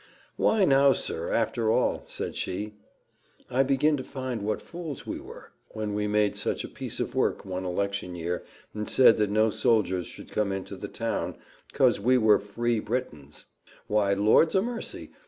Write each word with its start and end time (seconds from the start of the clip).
"Why 0.35 0.65
now, 0.65 0.93
sir, 0.93 1.31
after 1.31 1.69
all," 1.71 2.01
said 2.07 2.35
she, 2.35 2.73
"I 3.51 3.61
begin 3.61 3.97
to 3.97 4.03
find 4.03 4.41
what 4.41 4.59
fools 4.59 5.05
we 5.05 5.19
were, 5.19 5.51
when 5.73 5.93
we 5.93 6.07
made 6.07 6.35
such 6.35 6.63
a 6.63 6.67
piece 6.67 6.99
of 6.99 7.13
work 7.13 7.45
one 7.45 7.65
election 7.65 8.15
year, 8.15 8.43
and 8.73 8.89
said 8.89 9.17
that 9.17 9.29
no 9.29 9.51
soldiers 9.51 10.07
should 10.07 10.31
come 10.31 10.51
into 10.51 10.75
the 10.75 10.87
town, 10.87 11.35
'cause 11.71 11.99
we 11.99 12.17
were 12.17 12.39
free 12.39 12.79
Britons. 12.79 13.45
Why, 13.85 14.13
Lord 14.15 14.55
'a 14.55 14.61
mercy! 14.63 15.11